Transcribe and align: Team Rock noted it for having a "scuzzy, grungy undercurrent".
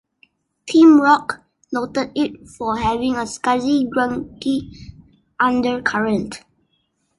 Team 0.65 0.99
Rock 0.99 1.41
noted 1.71 2.11
it 2.15 2.47
for 2.49 2.77
having 2.77 3.13
a 3.13 3.19
"scuzzy, 3.27 3.85
grungy 3.87 4.75
undercurrent". 5.39 6.41